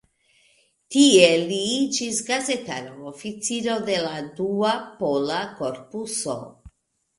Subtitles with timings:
[0.93, 6.41] Tie li iĝis gazetara oficiro de la Dua Pola Korpuso.